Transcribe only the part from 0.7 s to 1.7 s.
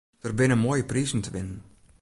prizen te winnen.